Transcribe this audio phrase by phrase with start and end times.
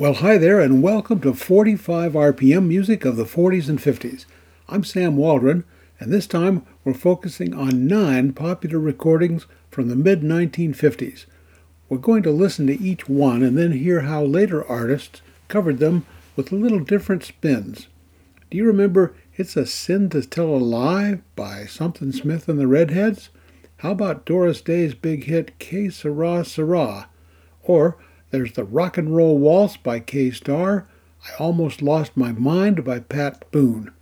[0.00, 4.24] Well, hi there, and welcome to 45 RPM music of the 40s and 50s.
[4.66, 5.62] I'm Sam Waldron,
[6.00, 11.26] and this time we're focusing on nine popular recordings from the mid 1950s.
[11.90, 16.06] We're going to listen to each one and then hear how later artists covered them
[16.36, 17.88] with little different spins.
[18.50, 22.66] Do you remember It's a Sin to Tell a Lie by Somethin' Smith and the
[22.66, 23.30] Redheads?
[23.78, 27.08] How about Doris Day's big hit Que Sera Sera?
[27.62, 27.96] Or
[28.30, 30.86] there's the Rock and Roll Waltz by Kay Starr,
[31.24, 33.92] I Almost Lost My Mind by Pat Boone.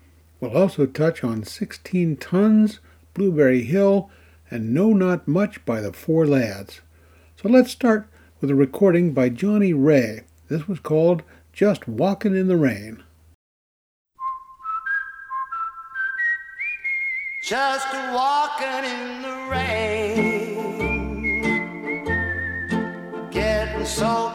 [0.40, 2.80] We'll also touch on 16 Tons,
[3.14, 4.10] Blueberry Hill,
[4.50, 6.80] and No Not Much by the Four Lads.
[7.40, 8.08] So let's start
[8.40, 10.22] with a recording by Johnnie Ray.
[10.48, 11.22] This was called
[11.58, 13.02] Just Walkin' in the Rain.
[17.42, 19.88] Just walking in the rain
[23.84, 24.27] soaking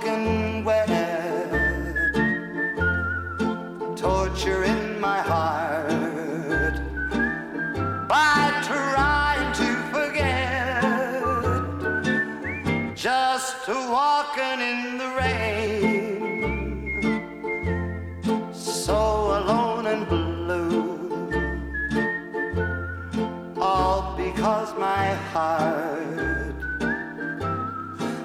[25.33, 26.53] heart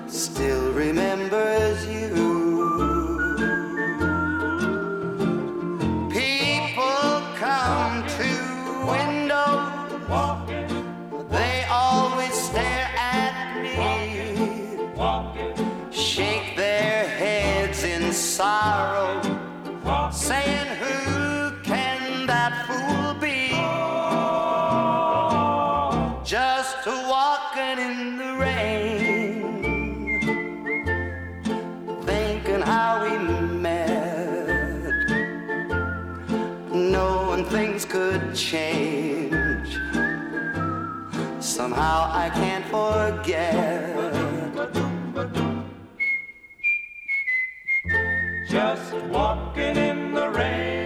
[0.08, 2.07] still remembers you.
[42.28, 43.96] I can't forget.
[48.50, 50.77] Just walking in the rain,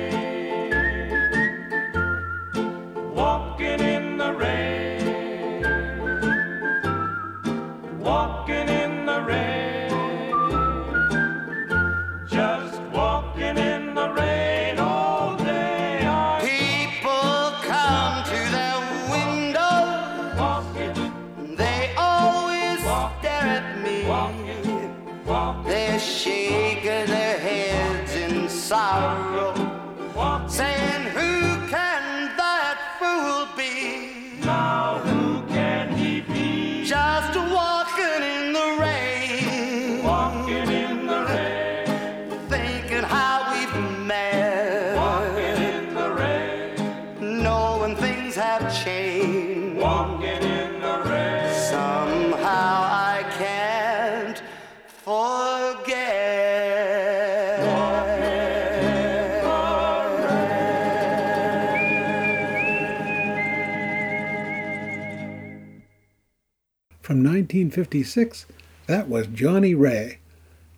[67.03, 68.47] From 1956,
[68.87, 70.19] that was Johnnie Ray.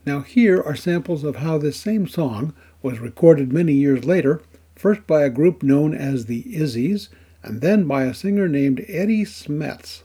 [0.07, 4.41] Now, here are samples of how this same song was recorded many years later,
[4.75, 7.11] first by a group known as the Izzies,
[7.43, 10.03] and then by a singer named Eddie Smets.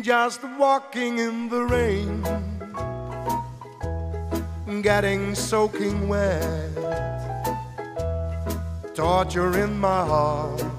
[0.00, 2.22] Just walking in the rain,
[4.80, 6.74] getting soaking wet,
[8.94, 10.71] torture in my heart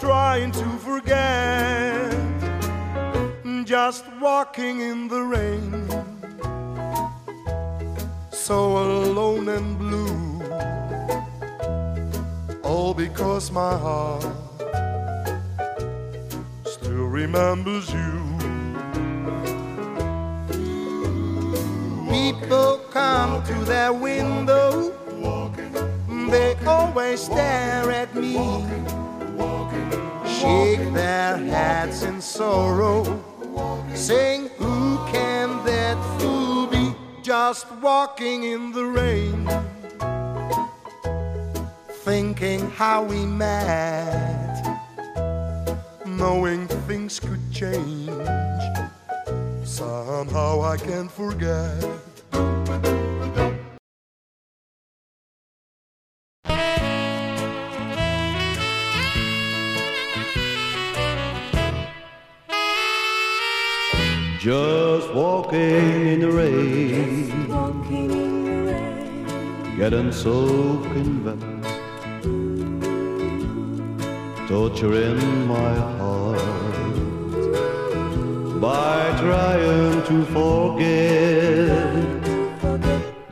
[0.00, 2.14] trying to forget.
[3.64, 5.68] Just walking in the rain,
[8.30, 10.16] so alone and blue.
[12.62, 14.24] All because my heart
[16.64, 18.14] still remembers you.
[22.10, 24.92] People come to their window,
[26.30, 28.36] they always stare at me
[30.46, 33.02] shake their heads in sorrow,
[33.94, 36.94] saying, Who can that fool be?
[37.22, 39.48] Just walking in the rain,
[42.04, 44.78] thinking how we met,
[46.06, 48.10] knowing things could change.
[49.64, 52.05] Somehow I can't forget.
[64.46, 71.40] Just walking in the rain, Walking in the rain, getting soaking wet,
[74.46, 76.38] torturing my heart.
[78.60, 82.06] By trying to forget.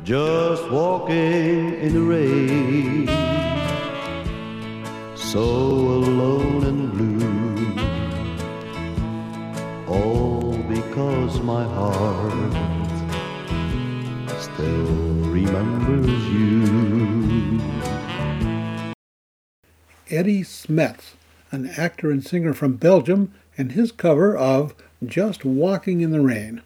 [0.03, 3.07] Just walking in the rain,
[5.15, 5.94] so
[11.45, 12.55] my heart
[14.41, 14.87] still
[15.29, 17.61] remembers you.
[20.09, 21.17] Eddie Smets,
[21.51, 24.75] an actor and singer from Belgium, and his cover of
[25.05, 26.63] Just Walking in the Rain.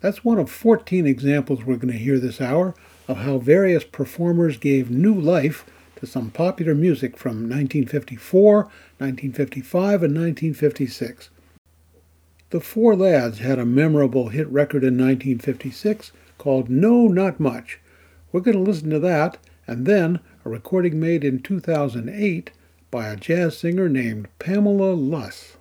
[0.00, 2.74] That's one of 14 examples we're going to hear this hour
[3.08, 5.66] of how various performers gave new life
[5.96, 8.54] to some popular music from 1954,
[8.98, 11.30] 1955, and 1956.
[12.52, 17.80] The Four Lads had a memorable hit record in 1956 called No Not Much.
[18.30, 22.50] We're going to listen to that, and then a recording made in 2008
[22.90, 25.56] by a jazz singer named Pamela Luss.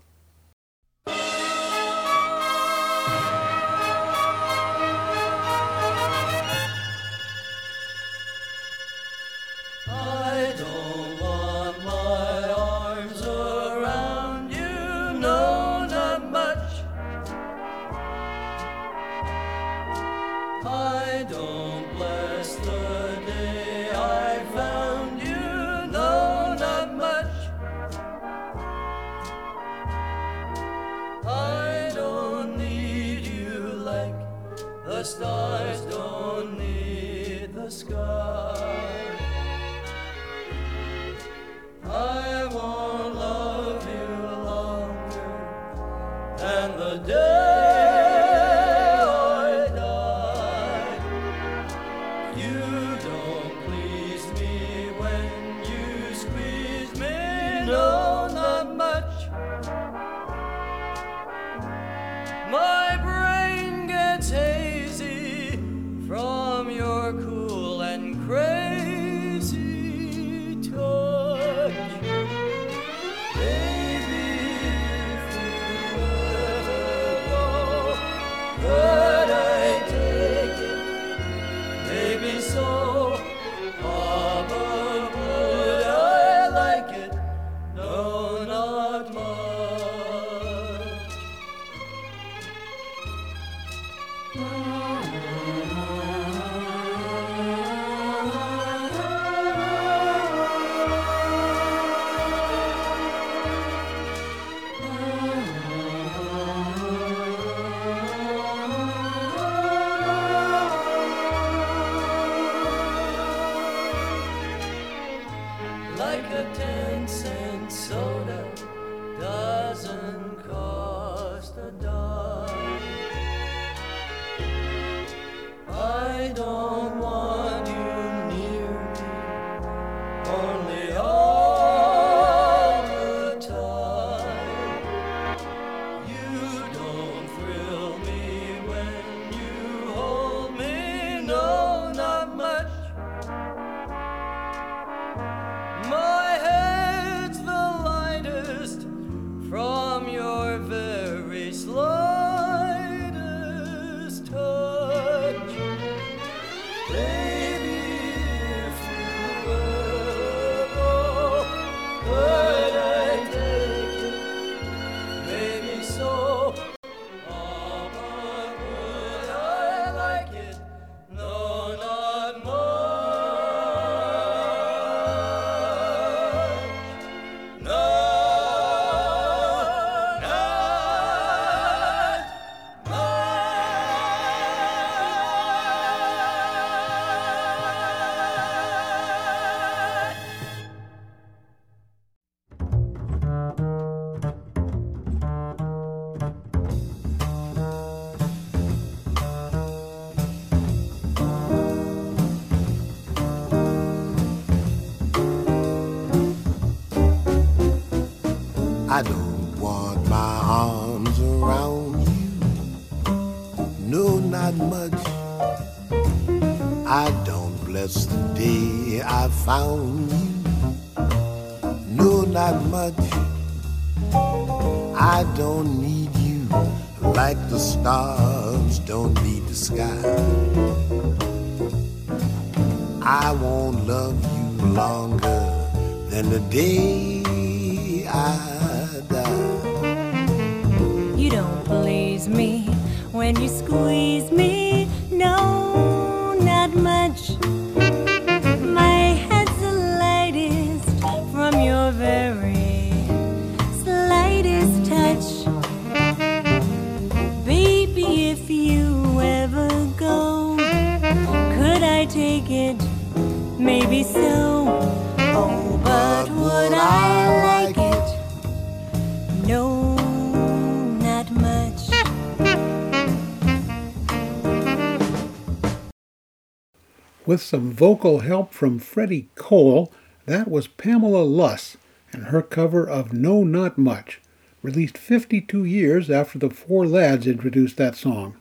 [277.31, 279.89] With some vocal help from Freddy Cole,
[280.25, 281.77] that was Pamela Luss
[282.11, 284.19] and her cover of No Not Much,
[284.61, 288.35] released 52 years after the Four Lads introduced that song.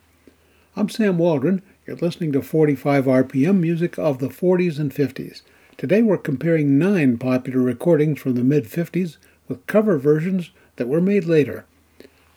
[0.75, 1.62] I'm Sam Waldron.
[1.87, 5.42] You're listening to 45 RPM music of the 40s and 50s.
[5.76, 11.00] Today we're comparing nine popular recordings from the mid 50s with cover versions that were
[11.00, 11.64] made later.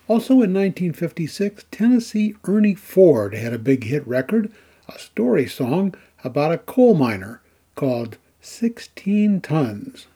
[0.08, 4.52] Also in 1956, Tennessee Ernie Ford had a big hit record,
[4.88, 7.42] a story song about a coal miner
[7.76, 10.08] called 16 Tons.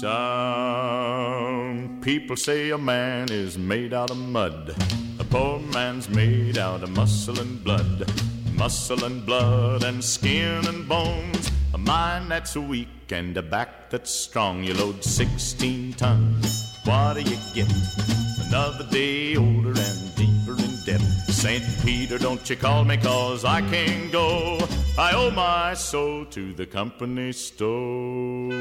[0.00, 4.74] Some people say a man is made out of mud.
[5.18, 8.10] A poor man's made out of muscle and blood.
[8.54, 11.50] Muscle and blood and skin and bones.
[11.74, 14.62] A mind that's weak and a back that's strong.
[14.62, 16.76] You load 16 tons.
[16.84, 17.72] What do you get?
[18.46, 20.07] Another day older and.
[21.38, 21.62] St.
[21.84, 24.58] Peter, don't you call me cause I can't go.
[24.98, 28.52] I owe my soul to the company store.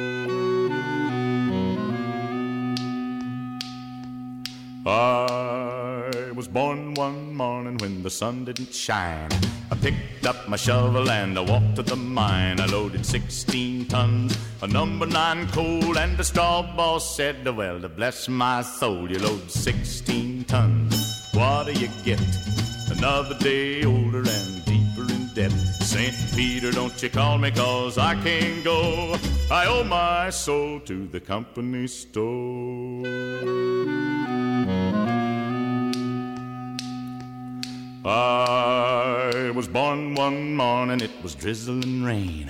[4.86, 9.32] I was born one morning when the sun didn't shine.
[9.72, 12.60] I picked up my shovel and I walked to the mine.
[12.60, 17.90] I loaded 16 tons of number nine coal, and the straw boss said, Well, to
[17.90, 21.28] bless my soul, you load 16 tons.
[21.34, 22.20] What do you get?
[22.90, 25.52] Another day older and deeper in debt.
[25.82, 26.16] St.
[26.36, 29.16] Peter, don't you call me cause I can't go.
[29.52, 33.06] I owe my soul to the company store.
[38.06, 42.50] I was born one morning, it was drizzling rain.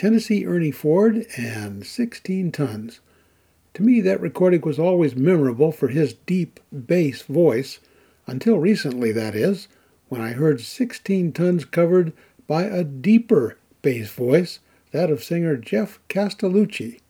[0.02, 3.00] Tennessee Ernie Ford and 16 Tons.
[3.75, 7.78] To me, that recording was always memorable for his deep bass voice,
[8.26, 9.69] until recently, that is,
[10.09, 12.12] when I heard 16 Tons covered
[12.46, 14.61] by a deeper bass voice,
[14.92, 17.00] that of singer Jeff Castellucci.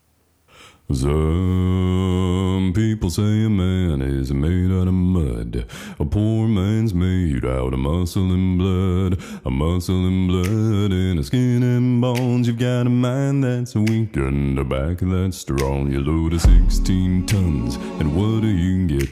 [0.91, 5.67] Some people say a man is made out of mud.
[5.99, 9.19] A poor man's made out of muscle and blood.
[9.47, 12.47] A muscle and blood and a skin and bones.
[12.47, 15.91] You've got a mind that's weak and a back that's strong.
[15.91, 19.09] You load of 16 tons, and what do you get?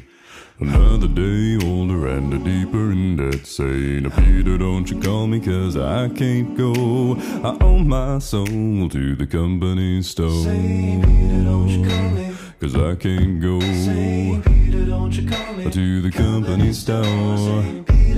[0.61, 3.47] Another day older and a deeper in debt.
[3.47, 7.17] Saying, Peter, don't you call me, cause I can't go.
[7.43, 8.47] I owe my soul
[8.91, 10.45] to the company store.
[10.45, 15.55] Say Peter don't you call me Cause I can't go Say Peter don't you call
[15.55, 17.05] me to the company store.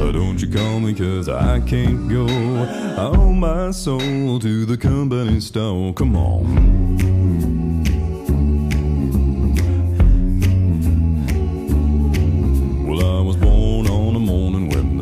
[0.00, 2.26] Oh, don't you call me cause I can't go.
[2.26, 5.94] I owe my soul to the company store.
[5.94, 7.21] Come on.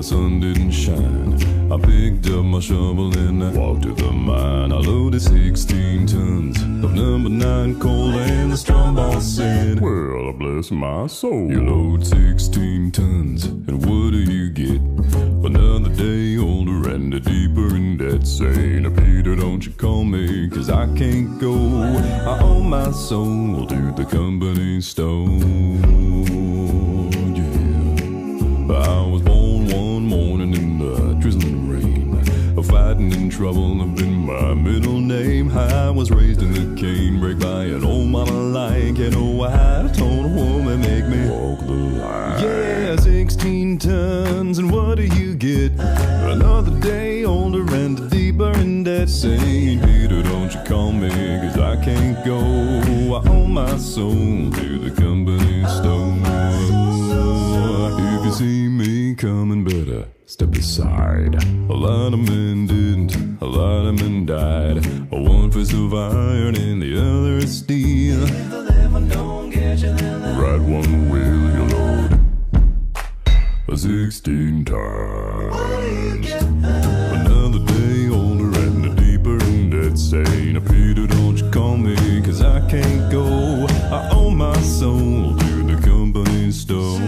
[0.01, 1.35] The sun didn't shine.
[1.71, 4.73] I picked up my shovel and I walked to the mine.
[4.73, 10.71] I loaded 16 tons of number nine coal, and the strong boss said, Well, bless
[10.71, 11.51] my soul.
[11.51, 14.81] You load 16 tons, and what do you get?
[15.45, 18.27] Another day older and a deeper in debt.
[18.27, 21.53] Saying, Peter, don't you call me, cause I can't go.
[21.53, 26.50] I owe my soul to the company store.
[28.75, 32.01] I was born one morning in the drizzling rain.
[32.63, 35.51] Fighting in trouble have been my middle name.
[35.51, 39.91] I was raised in the canebrake by an old mama like an old I told
[39.91, 42.43] a ton of woman make me walk the line.
[42.43, 45.73] Yeah, 16 tons, and what do you get?
[45.81, 49.09] Another day older and deeper in debt.
[49.09, 52.39] Saying, Peter, don't you call me, cause I can't go.
[53.17, 56.40] I owe my soul to the company store.
[58.31, 61.35] You see me coming, better uh, step aside.
[61.35, 64.87] A lot of men didn't, a lot of men died.
[65.11, 68.21] One fist of iron and the other is steel.
[70.41, 72.21] Right one wheel you load.
[73.77, 76.31] Sixteen times.
[76.31, 79.99] Another day older and a deeper in debt.
[79.99, 83.67] Saying, Peter, don't you call me, cause I can't go.
[83.91, 87.01] I owe my soul to the company store.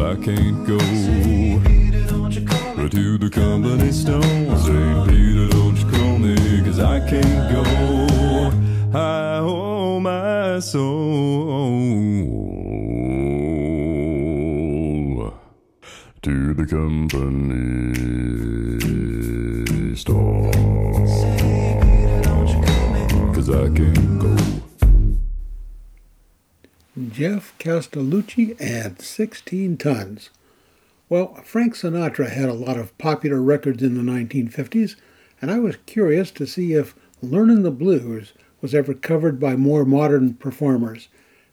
[0.00, 0.78] I can't go
[2.88, 4.22] to the company store.
[4.22, 5.08] St.
[5.08, 7.62] Peter, don't you call me, cause I can't go.
[8.96, 10.88] I owe my soul
[16.22, 18.17] to the company
[27.18, 30.30] Jeff Castellucci and 16 Tons.
[31.08, 34.94] Well, Frank Sinatra had a lot of popular records in the 1950s,
[35.42, 39.84] and I was curious to see if Learnin' the Blues was ever covered by more
[39.84, 41.08] modern performers.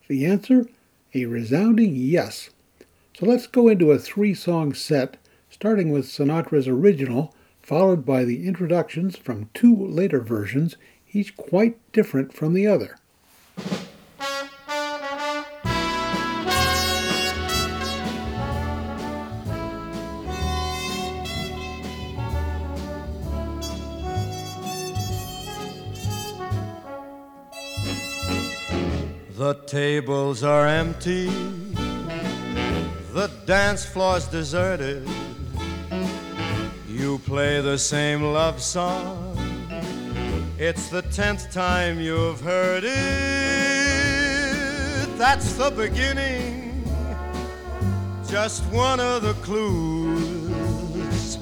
[0.08, 0.68] The answer?
[1.16, 2.52] A resounding yes.
[3.18, 5.18] So let's go into a three song set,
[5.50, 10.76] starting with Sinatra's original, followed by the introductions from two later versions,
[11.12, 13.00] each quite different from the other.
[29.46, 31.28] The tables are empty,
[33.14, 35.08] the dance floor's deserted.
[36.88, 39.38] You play the same love song,
[40.58, 42.96] it's the tenth time you've heard it.
[45.16, 46.84] That's the beginning,
[48.28, 51.38] just one of the clues.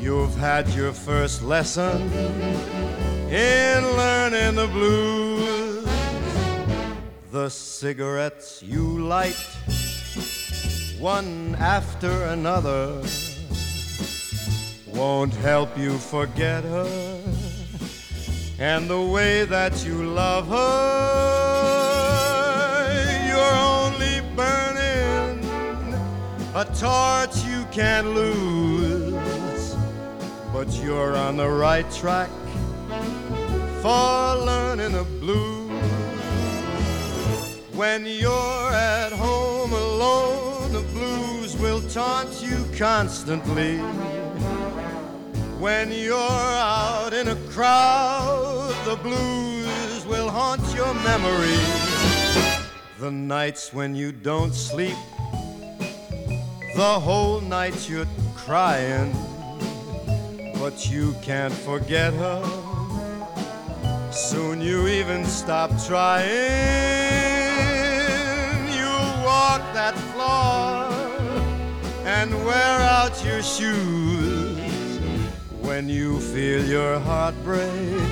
[0.00, 2.10] You've had your first lesson
[3.30, 5.53] in learning the blues.
[7.44, 9.36] The cigarettes you light,
[10.98, 13.02] one after another,
[14.86, 17.20] won't help you forget her.
[18.58, 20.64] And the way that you love her,
[23.28, 25.44] you're only burning
[26.54, 29.76] a torch you can't lose.
[30.50, 32.30] But you're on the right track
[33.82, 35.63] for learning the blues.
[37.76, 43.78] When you're at home alone, the blues will taunt you constantly.
[45.58, 51.58] When you're out in a crowd, the blues will haunt your memory.
[53.00, 54.96] The nights when you don't sleep,
[56.76, 58.06] the whole night you're
[58.36, 59.12] crying,
[60.60, 62.40] but you can't forget her.
[64.12, 67.33] Soon you even stop trying.
[69.34, 70.86] Walk that floor
[72.06, 75.00] and wear out your shoes
[75.60, 78.08] when you feel your heart break.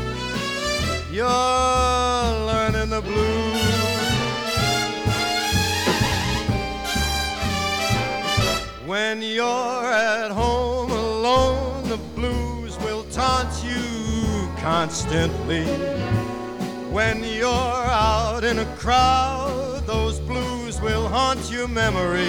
[1.12, 1.28] You're
[2.50, 3.62] learning the blues.
[8.85, 9.85] When you're
[10.16, 13.85] at home alone, the blues will taunt you
[14.58, 15.66] constantly.
[16.98, 20.20] When you're out in a crowd, those
[20.82, 22.28] will haunt your memory.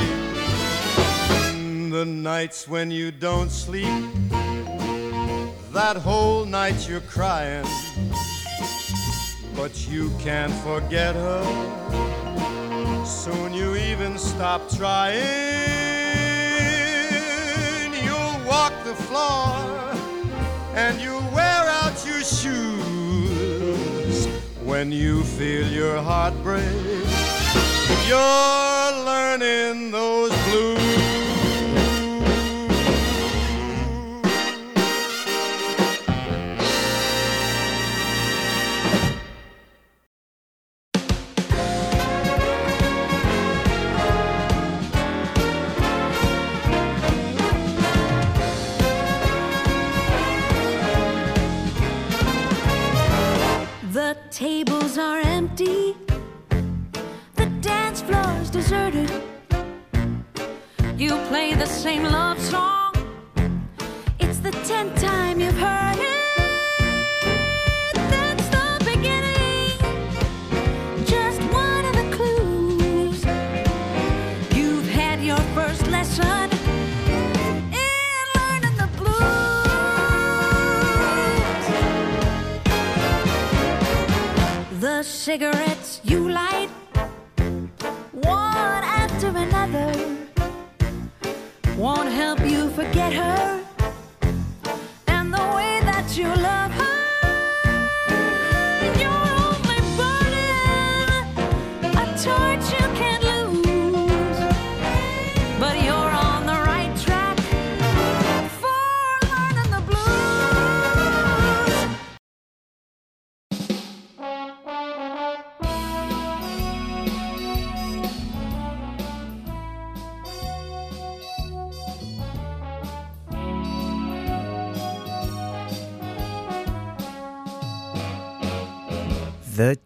[1.90, 4.06] the nights when you don't sleep,
[5.72, 7.66] that whole night you're crying,
[9.56, 11.44] but you can't forget her.
[13.06, 15.14] Soon you even stop trying.
[18.06, 19.56] You'll walk the floor
[20.76, 22.88] and you'll wear out your shoes
[24.64, 27.13] when you feel your heart break.
[28.06, 31.03] You're learning those blues.
[61.14, 62.92] You play the same love song,
[64.20, 66.36] it's the tenth time you've heard it.
[68.10, 69.78] That's the beginning,
[71.06, 73.24] just one of the clues.
[74.58, 76.50] You've had your first lesson
[77.84, 79.20] in learning the blues.
[84.82, 86.72] The cigarettes you light,
[88.14, 89.92] one after another,
[91.84, 93.62] won't help you forget her
[95.08, 96.83] and the way that you love her.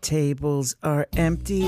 [0.08, 1.68] Tables are empty.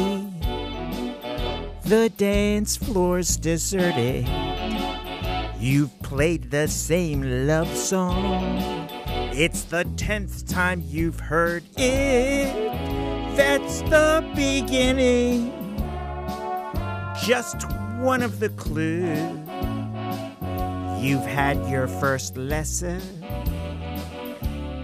[1.84, 4.26] The dance floor's deserted.
[5.60, 8.88] You've played the same love song.
[9.34, 13.36] It's the tenth time you've heard it.
[13.36, 15.52] That's the beginning.
[17.22, 19.38] Just one of the clues.
[21.04, 23.02] You've had your first lesson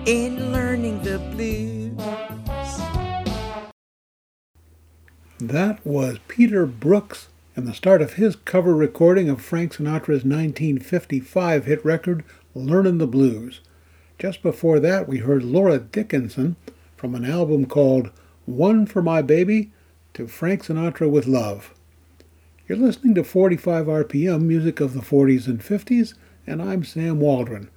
[0.06, 1.85] in learning the blues.
[5.42, 11.66] That was Peter Brooks and the start of his cover recording of Frank Sinatra's 1955
[11.66, 13.60] hit record, Learnin' the Blues.
[14.18, 16.56] Just before that, we heard Laura Dickinson
[16.96, 18.12] from an album called
[18.46, 19.74] One for My Baby
[20.14, 21.74] to Frank Sinatra with Love.
[22.66, 26.14] You're listening to 45 RPM music of the 40s and 50s,
[26.48, 27.70] and I'm Sam Waldron.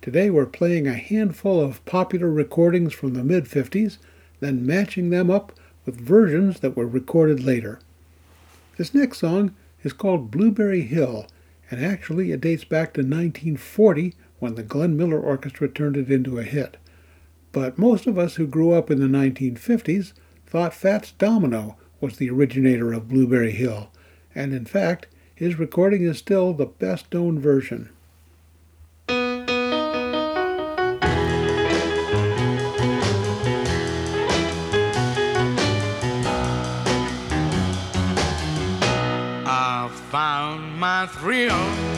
[0.00, 3.98] Today we're playing a handful of popular recordings from the mid 50s,
[4.40, 5.52] then matching them up
[5.84, 7.80] with versions that were recorded later.
[8.76, 11.26] This next song is called Blueberry Hill,
[11.70, 16.38] and actually it dates back to 1940 when the Glenn Miller Orchestra turned it into
[16.38, 16.76] a hit.
[17.52, 20.12] But most of us who grew up in the 1950s
[20.46, 23.90] thought Fats Domino was the originator of Blueberry Hill,
[24.34, 27.88] and in fact, his recording is still the best known version.
[41.06, 41.91] Found my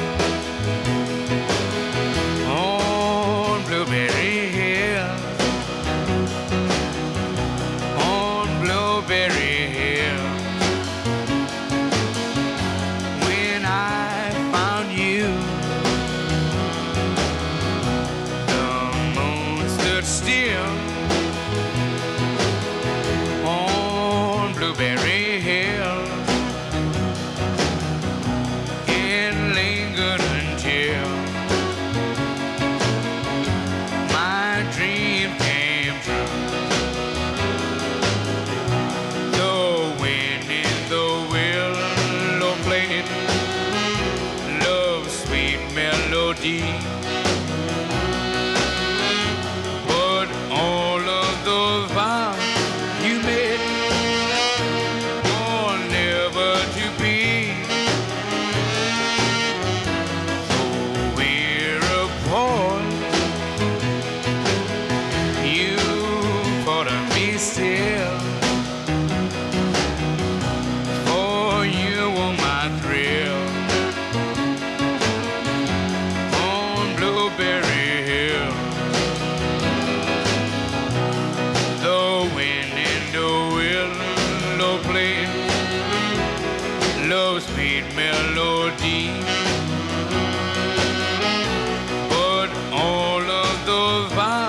[93.95, 94.44] of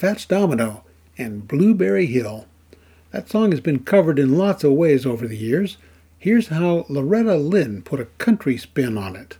[0.00, 0.82] Fats Domino
[1.18, 2.46] and Blueberry Hill.
[3.10, 5.76] That song has been covered in lots of ways over the years.
[6.18, 9.36] Here's how Loretta Lynn put a country spin on it.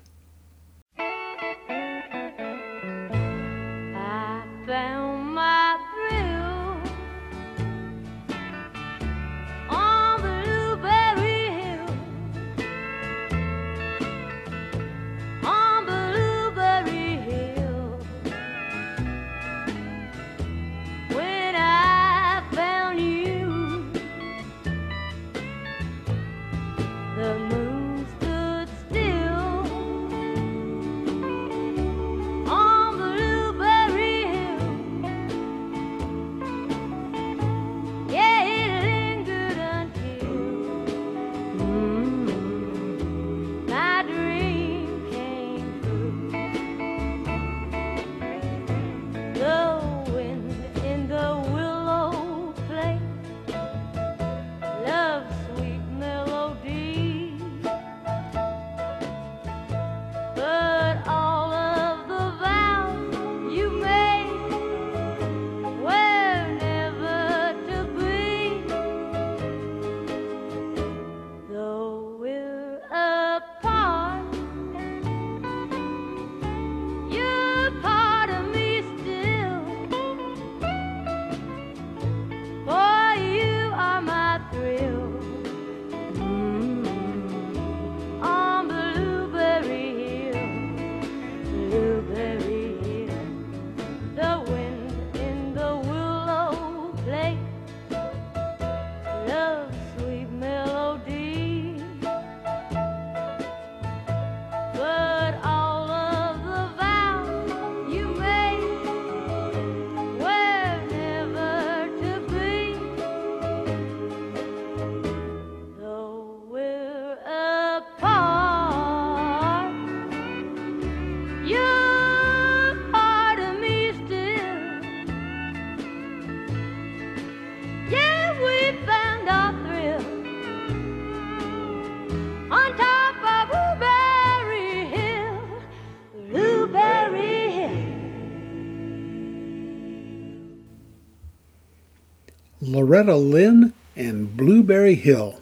[142.91, 145.41] Loretta Lynn and Blueberry Hill.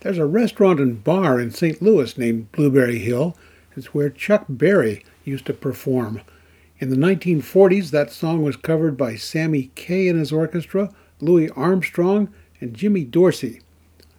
[0.00, 1.80] There's a restaurant and bar in St.
[1.80, 3.34] Louis named Blueberry Hill.
[3.74, 6.20] It's where Chuck Berry used to perform.
[6.78, 12.28] In the 1940s, that song was covered by Sammy Kaye and his orchestra, Louis Armstrong,
[12.60, 13.62] and Jimmy Dorsey.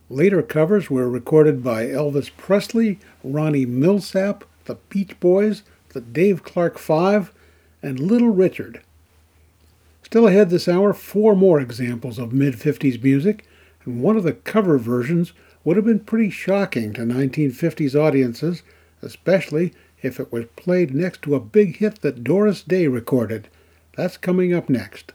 [0.09, 6.79] Later covers were recorded by Elvis Presley, Ronnie Milsap, the Beach Boys, the Dave Clark
[6.79, 7.31] Five,
[7.83, 8.81] and Little Richard.
[10.13, 13.47] Still ahead this hour, four more examples of mid 50s music,
[13.83, 18.61] and one of the cover versions would have been pretty shocking to 1950s audiences,
[19.01, 19.73] especially
[20.03, 23.47] if it was played next to a big hit that Doris Day recorded.
[23.97, 25.13] That's coming up next.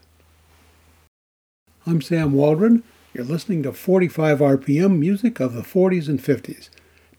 [1.87, 2.83] I'm Sam Waldron.
[3.15, 6.71] You're listening to 45 RPM music of the 40s and 50s.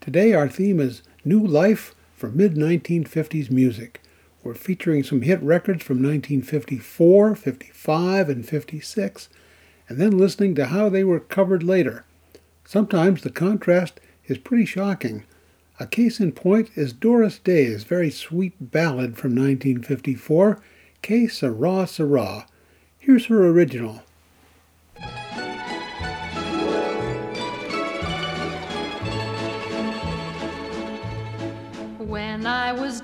[0.02, 4.02] Today our theme is New Life for mid 1950s music.
[4.50, 9.30] We're featuring some hit records from 1954, 55, and 56,
[9.88, 12.04] and then listening to how they were covered later.
[12.66, 15.24] Sometimes the contrast is pretty shocking.
[15.80, 20.60] A case in point is Doris Day's very sweet ballad from 1954,
[21.04, 22.48] Que Sera Sera.
[22.98, 24.02] Here's her original.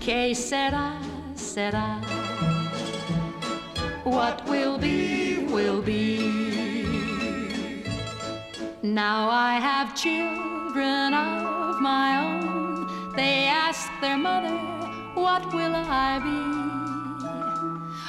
[0.00, 0.98] Que sera,
[1.34, 2.00] sera.
[4.02, 6.18] What will be, will be.
[8.82, 13.12] Now I have children of my own.
[13.14, 14.56] They ask their mother,
[15.14, 16.40] What will I be?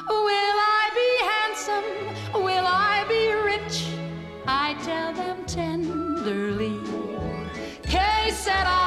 [0.07, 1.89] Will I be handsome?
[2.41, 3.77] Will I be rich?
[4.47, 6.79] I tell them tenderly.
[7.83, 8.80] Que sera,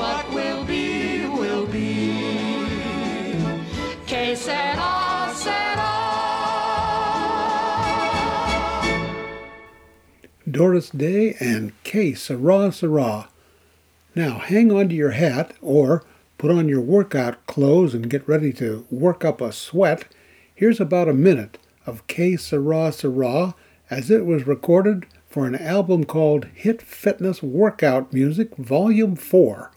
[0.00, 3.34] What will be, will be.
[4.34, 5.90] Sera, sera.
[10.50, 13.28] Doris Day and Que Sera Sera.
[14.14, 16.02] Now hang on to your hat or
[16.38, 20.06] put on your workout clothes and get ready to work up a sweat.
[20.54, 23.54] Here's about a minute of Que Sera Sera
[23.90, 29.72] as it was recorded for an album called Hit Fitness Workout Music Volume 4.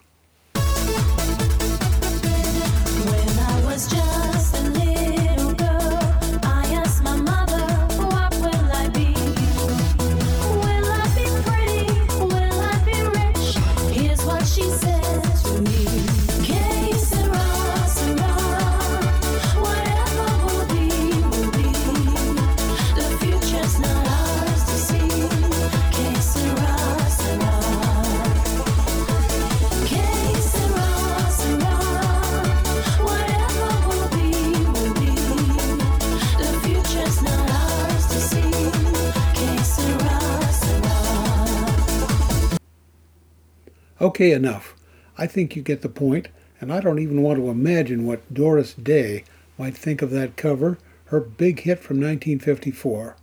[44.04, 44.74] Okay, enough.
[45.16, 46.28] I think you get the point,
[46.60, 49.24] and I don't even want to imagine what Doris Day
[49.56, 53.16] might think of that cover, her big hit from 1954.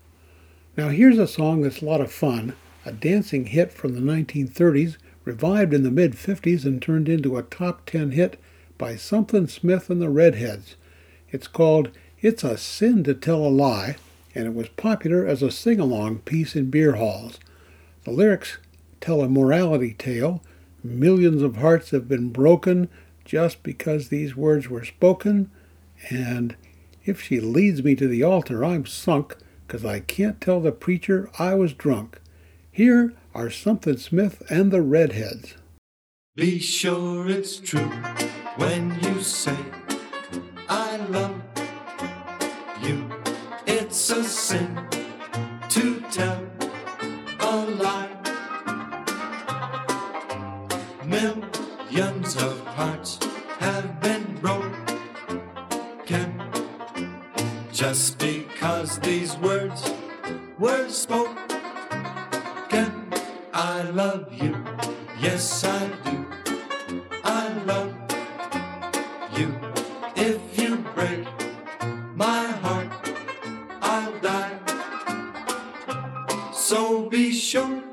[0.76, 4.98] Now, here's a song that's a lot of fun, a dancing hit from the 1930s,
[5.24, 8.40] revived in the mid 50s and turned into a top 10 hit
[8.80, 10.78] by Somethin' Smith and the Redheads.
[11.30, 11.92] It's called
[12.22, 13.98] It's a Sin to Tell a Lie,
[14.34, 17.38] and it was popular as a sing along piece in beer halls.
[18.04, 18.58] The lyrics
[19.00, 20.42] tell a morality tale.
[20.84, 22.90] Millions of hearts have been broken
[23.24, 25.52] just because these words were spoken,
[26.10, 26.56] and
[27.06, 31.30] if she leads me to the altar, I'm sunk, 'cause I can't tell the preacher
[31.38, 32.20] I was drunk.
[32.72, 35.56] Here are Somethin' Smith and the Redheads.
[36.36, 37.92] Be sure it's true
[38.56, 39.58] when you say,
[40.68, 41.42] I love
[42.82, 43.10] you.
[43.68, 44.80] It's a sin
[51.12, 53.20] Millions of hearts
[53.60, 54.82] have been broken
[57.74, 59.92] just because these words
[60.58, 61.36] were spoken.
[63.54, 64.56] I love you,
[65.20, 66.26] yes I do.
[67.26, 67.94] I love
[69.38, 69.54] you.
[70.16, 71.28] If you break
[72.16, 72.88] my heart,
[73.82, 74.58] I'll die.
[76.54, 77.91] So be sure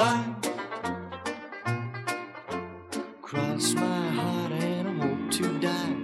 [0.00, 0.34] a lie.
[3.22, 5.96] Cross my heart and I hope to die.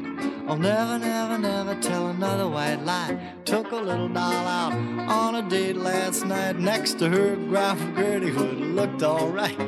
[0.49, 3.19] I'll never, never, never tell another white lie.
[3.45, 4.73] Took a little doll out
[5.09, 9.59] on a date last night next to her Graf Gertie Hood looked alright.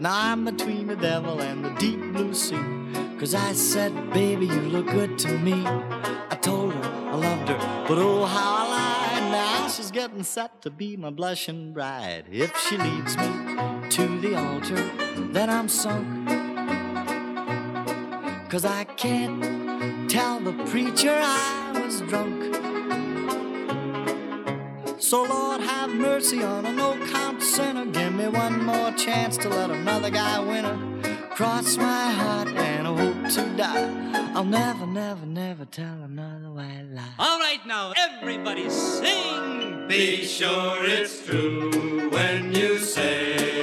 [0.00, 2.58] Now I'm between the devil and the deep blue sea.
[3.18, 5.64] Cause I said, baby, you look good to me.
[5.66, 7.58] I told her I loved her,
[7.88, 8.57] but oh, how
[9.98, 12.24] getting set to be my blushing bride.
[12.30, 13.30] If she leads me
[13.90, 14.80] to the altar,
[15.32, 16.28] then I'm sunk.
[18.48, 22.38] Cause I can't tell the preacher I was drunk.
[25.02, 27.86] So, Lord, have mercy on a no count sinner.
[27.86, 31.28] Give me one more chance to let another guy win her.
[31.30, 34.30] Cross my heart and I hope to die.
[34.36, 37.14] I'll never, never, never tell another white lie.
[37.18, 39.77] All right, now, everybody sing.
[39.88, 43.57] Be sure it's true when you say.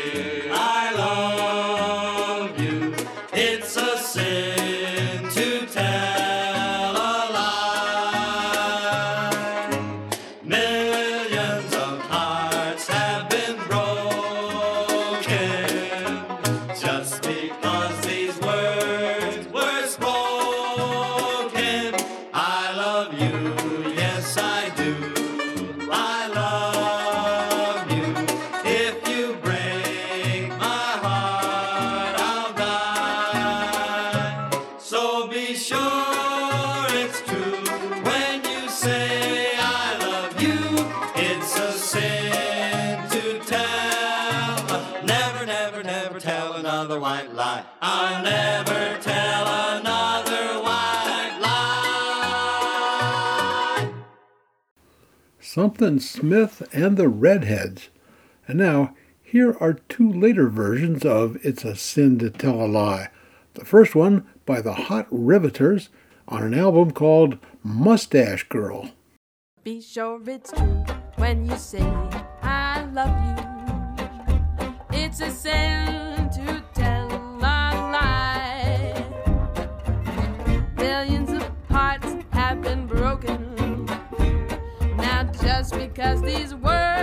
[55.56, 57.88] Somethin' Smith and the Redheads.
[58.46, 58.94] And now,
[59.24, 63.08] here are two later versions of It's a Sin to Tell a Lie.
[63.54, 65.88] The first one by the Hot Riveters
[66.28, 68.90] on an album called Mustache Girl.
[69.64, 70.84] Be sure it's true
[71.16, 71.90] when you say
[72.42, 73.16] I love
[74.60, 74.98] you.
[75.00, 76.05] It's a sin
[85.70, 86.95] just because these words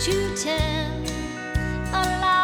[0.00, 1.04] to tell
[1.92, 2.39] a lie.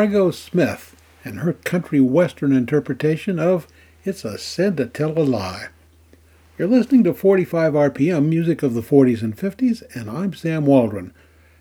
[0.00, 0.96] Margot Smith
[1.26, 3.66] and her country western interpretation of
[4.02, 5.68] It's a Sin to Tell a Lie.
[6.56, 11.12] You're listening to 45 RPM music of the 40s and 50s, and I'm Sam Waldron.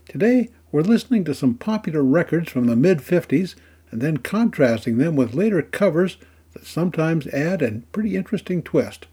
[0.08, 3.56] Today, we're listening to some popular records from the mid 50s
[3.92, 6.16] and then contrasting them with later covers
[6.54, 9.08] that sometimes add a pretty interesting twist.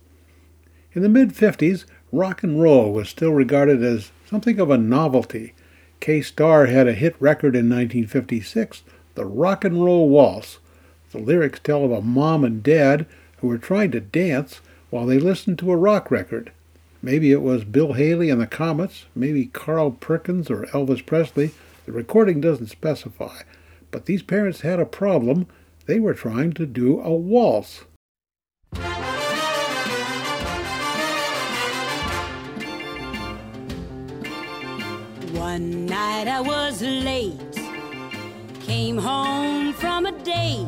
[0.93, 5.53] In the mid 50s, rock and roll was still regarded as something of a novelty.
[5.99, 8.85] Kay Starr had a hit record in 1956,
[9.17, 10.59] The Rock and Roll Waltz.
[11.11, 13.07] The lyrics tell of a mom and dad
[13.39, 14.61] who were trying to dance
[14.91, 16.53] while they listened to a rock record.
[17.03, 21.53] Maybe it was Bill Haley and the Comets, maybe Carl Perkins or Elvis Presley.
[21.87, 23.43] The recording doesn't specify.
[23.91, 25.47] But these parents had a problem.
[25.87, 27.85] They were trying to do a waltz.
[35.33, 37.39] One night I was late,
[38.67, 40.67] came home from a date,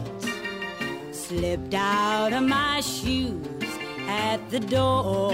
[1.11, 3.73] slipped out of my shoes
[4.07, 5.33] at the door.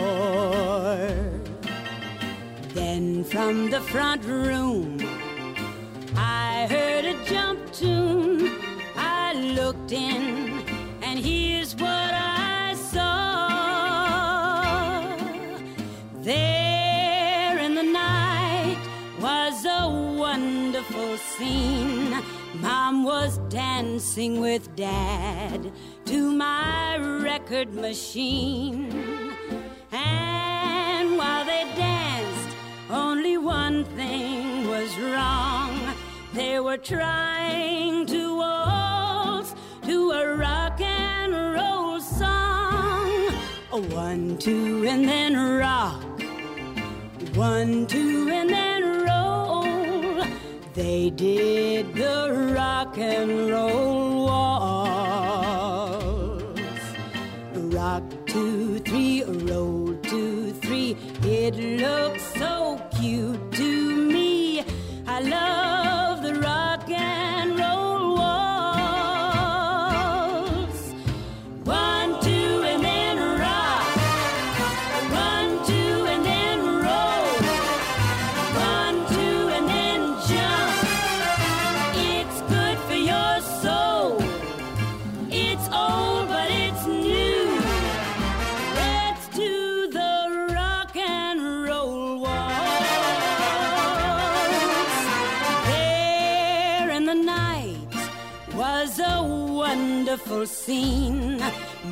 [2.73, 4.99] Then from the front room,
[6.17, 8.51] I heard a jump tune.
[8.97, 10.63] I looked in,
[11.03, 13.05] and here's what I saw.
[16.23, 18.81] There in the night
[19.21, 19.87] was a
[20.19, 22.04] wonderful scene.
[22.95, 25.73] Mom was dancing with Dad
[26.05, 29.33] to my record machine.
[29.91, 32.57] And while they danced,
[32.89, 35.73] only one thing was wrong.
[36.35, 43.11] They were trying to waltz to a rock and roll song.
[43.73, 46.01] A one, two, and then rock.
[47.35, 48.74] One, two, and then.
[50.75, 54.83] They did the rock and roll waltz.
[57.55, 60.97] Rock, two, three, roll, two, three.
[61.23, 62.24] It looks
[98.57, 101.43] was a wonderful scene.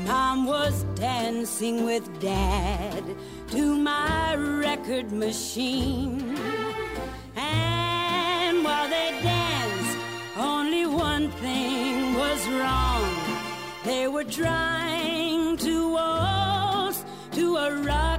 [0.07, 3.03] Mom was dancing with Dad
[3.49, 6.37] to my record machine.
[7.37, 9.99] And while they danced,
[10.37, 13.11] only one thing was wrong.
[13.85, 18.12] They were trying to waltz to a rock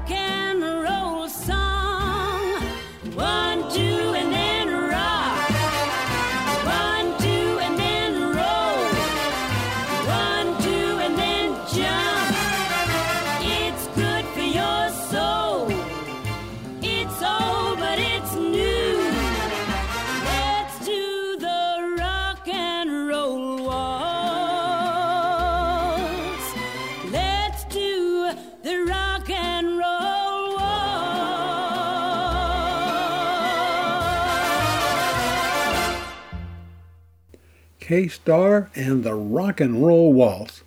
[37.93, 40.63] Starr and the Rock and Roll Waltz.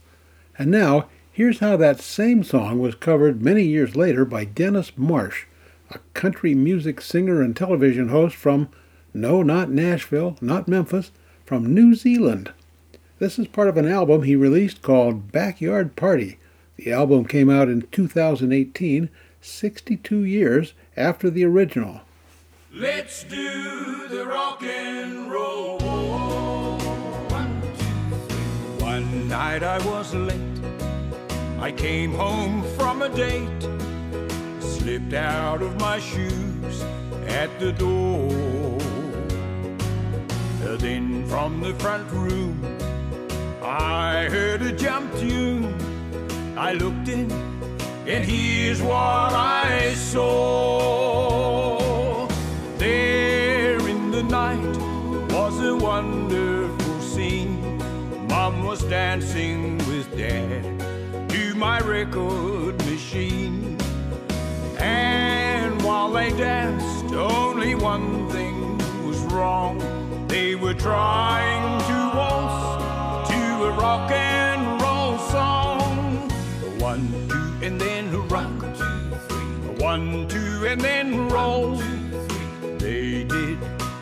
[0.58, 5.46] And now, here's how that same song was covered many years later by Dennis Marsh.
[5.90, 8.68] a country music singer and television host from,
[9.12, 11.10] no, not Nashville, not Memphis,
[11.44, 12.52] from New Zealand.
[13.18, 16.38] This is part of an album he released called Backyard Party.
[16.76, 19.08] The album came out in 2018,
[19.40, 22.02] 62 years after the original.
[22.72, 26.65] Let's do the rock and roll.
[28.96, 30.58] One night I was late.
[31.60, 33.62] I came home from a date.
[34.58, 36.82] Slipped out of my shoes
[37.26, 38.78] at the door.
[40.78, 42.54] Then from the front room,
[43.62, 45.74] I heard a jump tune.
[46.56, 47.30] I looked in,
[48.06, 51.65] and here's what I saw.
[58.88, 60.62] Dancing with Dad
[61.28, 63.76] to my record machine.
[64.78, 69.82] And while they danced, only one thing was wrong.
[70.28, 76.30] They were trying to waltz to a rock and roll song.
[76.78, 78.62] One, two, and then rock.
[79.80, 81.76] One, two, and then roll.
[82.78, 83.58] They did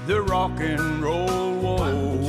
[0.07, 2.24] the rock and roll waltz.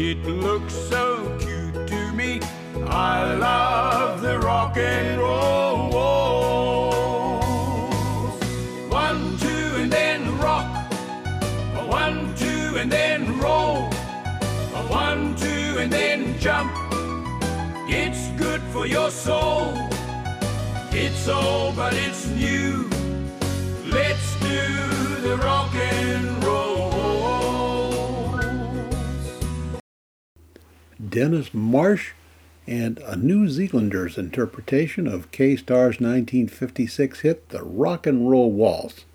[0.00, 2.40] It looks so cute to me.
[2.86, 7.48] I love the rock and roll waltz.
[8.92, 9.48] One, two,
[9.82, 10.92] and then rock.
[11.88, 13.90] One, two, and then roll.
[14.86, 16.70] One, two, and then jump.
[17.88, 19.74] It's good for your soul.
[20.92, 22.88] It's old, but it's new.
[23.84, 24.62] Let's do
[25.22, 26.67] the rock and roll.
[31.08, 32.12] Dennis Marsh
[32.66, 39.06] and a New Zealander's interpretation of Kay Starr's 1956 hit The Rock and Roll Waltz.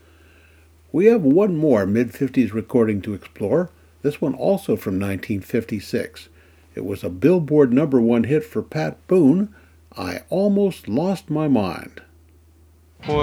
[0.91, 3.70] We have one more mid 50s recording to explore,
[4.02, 6.30] this one also from 1956.
[6.76, 9.54] It was a Billboard number one hit for Pat Boone,
[9.96, 12.02] I Almost Lost My Mind.
[13.06, 13.18] When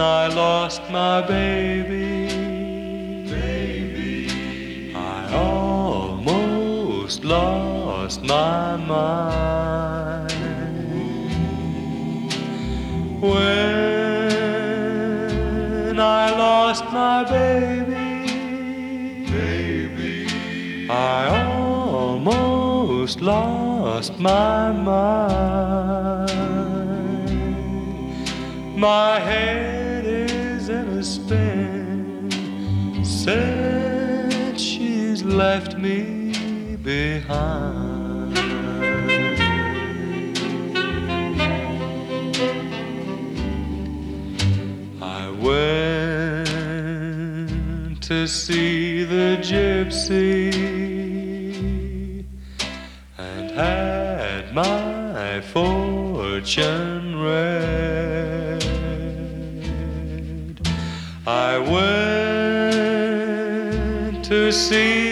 [0.00, 2.28] I lost my baby,
[3.28, 5.65] baby, I almost
[7.06, 10.32] lost my mind.
[13.20, 13.60] When
[16.00, 18.26] I lost my baby,
[19.30, 20.26] baby,
[20.90, 26.30] I almost lost my mind.
[28.76, 32.30] My head is in a spin
[33.04, 36.15] since she's left me
[36.86, 38.38] behind.
[45.02, 46.42] I went
[48.02, 50.54] to see the gypsy
[53.18, 58.62] and had my fortune read.
[61.26, 62.94] I went
[64.26, 65.05] to see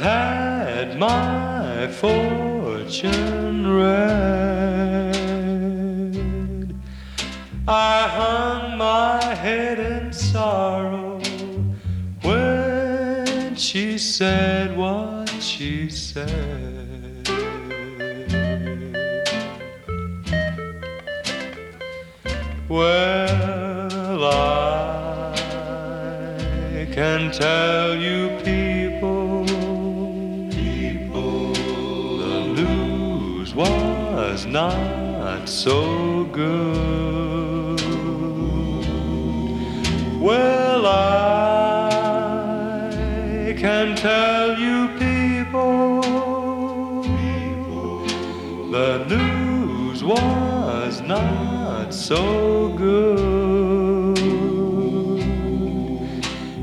[0.00, 5.20] had my fortune read.
[7.68, 11.20] I hung my head in sorrow
[12.22, 17.28] when she said what she said.
[22.68, 25.34] Well, I
[26.90, 28.39] can tell you
[34.50, 37.80] not so good.
[40.20, 41.94] Well, I
[43.56, 46.02] can tell you people,
[48.72, 54.18] the news was not so good.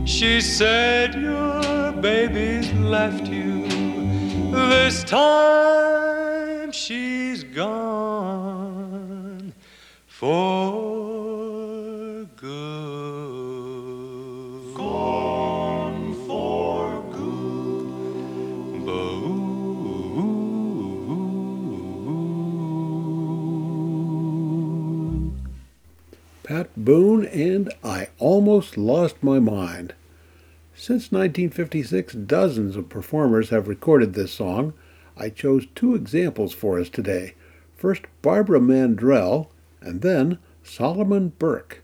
[0.06, 3.66] She said your baby's left you.
[4.52, 5.87] This time
[26.88, 29.94] Boone and I Almost Lost My Mind.
[30.74, 34.74] Since 1956, dozens of performers have recorded this song.
[35.18, 37.34] I chose two examples for us today.
[37.76, 39.48] First, Barbara Mandrell,
[39.82, 41.84] and then Solomon Burke.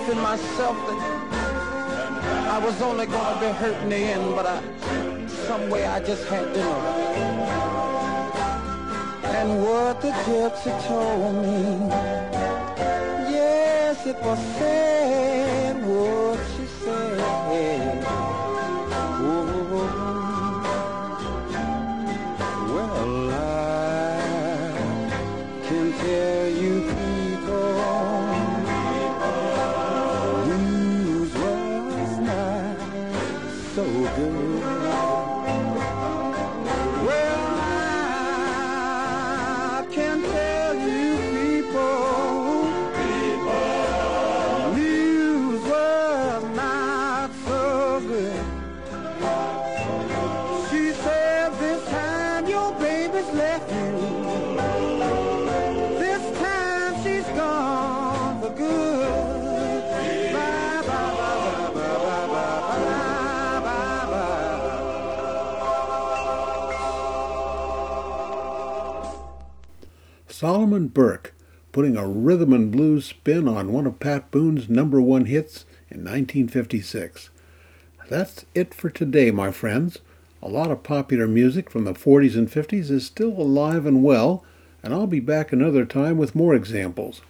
[0.00, 1.00] within myself that
[2.50, 4.60] I was only going to be hurt in the end, but I,
[5.46, 6.80] some way I just had to know.
[9.38, 11.88] And what the gypsy told me,
[13.30, 14.95] yes, it was sad.
[71.76, 75.98] Putting a rhythm and blues spin on one of Pat Boone's number one hits in
[75.98, 77.28] 1956.
[78.08, 79.98] That's it for today, my friends.
[80.40, 84.42] A lot of popular music from the 40s and 50s is still alive and well,
[84.82, 87.20] and I'll be back another time with more examples.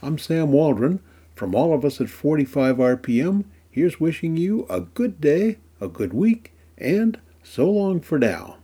[0.00, 1.00] I'm Sam Waldron.
[1.34, 6.12] From all of us at 45 RPM, here's wishing you a good day, a good
[6.12, 8.58] week, and so long for now.